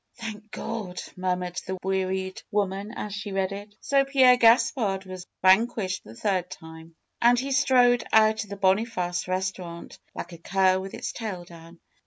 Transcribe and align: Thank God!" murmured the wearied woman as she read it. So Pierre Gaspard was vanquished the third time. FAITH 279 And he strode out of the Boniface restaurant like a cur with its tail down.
Thank 0.17 0.49
God!" 0.49 0.99
murmured 1.15 1.61
the 1.67 1.77
wearied 1.83 2.41
woman 2.49 2.91
as 2.95 3.13
she 3.13 3.31
read 3.31 3.51
it. 3.51 3.75
So 3.81 4.03
Pierre 4.03 4.35
Gaspard 4.35 5.05
was 5.05 5.27
vanquished 5.43 6.03
the 6.03 6.15
third 6.15 6.49
time. 6.49 6.95
FAITH 7.21 7.21
279 7.21 7.29
And 7.29 7.39
he 7.39 7.51
strode 7.51 8.03
out 8.11 8.43
of 8.43 8.49
the 8.49 8.55
Boniface 8.57 9.27
restaurant 9.27 9.99
like 10.15 10.31
a 10.33 10.39
cur 10.39 10.79
with 10.79 10.95
its 10.95 11.11
tail 11.11 11.43
down. 11.45 11.79